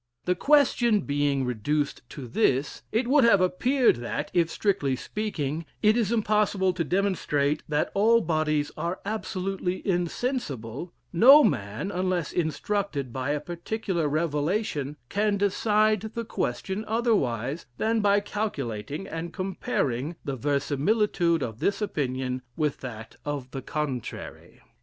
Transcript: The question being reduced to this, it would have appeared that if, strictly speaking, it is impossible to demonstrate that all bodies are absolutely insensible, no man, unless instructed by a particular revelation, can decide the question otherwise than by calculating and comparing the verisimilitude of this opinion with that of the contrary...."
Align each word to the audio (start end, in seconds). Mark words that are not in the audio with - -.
The 0.25 0.33
question 0.33 1.01
being 1.01 1.45
reduced 1.45 2.01
to 2.09 2.27
this, 2.27 2.81
it 2.91 3.07
would 3.07 3.23
have 3.23 3.39
appeared 3.39 3.97
that 3.97 4.31
if, 4.33 4.49
strictly 4.49 4.95
speaking, 4.95 5.63
it 5.83 5.95
is 5.95 6.11
impossible 6.11 6.73
to 6.73 6.83
demonstrate 6.83 7.61
that 7.69 7.91
all 7.93 8.19
bodies 8.21 8.71
are 8.75 8.99
absolutely 9.05 9.87
insensible, 9.87 10.91
no 11.13 11.43
man, 11.43 11.91
unless 11.91 12.31
instructed 12.31 13.13
by 13.13 13.29
a 13.29 13.39
particular 13.39 14.07
revelation, 14.09 14.97
can 15.09 15.37
decide 15.37 16.01
the 16.15 16.25
question 16.25 16.83
otherwise 16.87 17.67
than 17.77 17.99
by 17.99 18.21
calculating 18.21 19.05
and 19.05 19.33
comparing 19.33 20.15
the 20.25 20.35
verisimilitude 20.35 21.43
of 21.43 21.59
this 21.59 21.79
opinion 21.79 22.41
with 22.57 22.79
that 22.79 23.17
of 23.23 23.51
the 23.51 23.61
contrary...." 23.61 24.61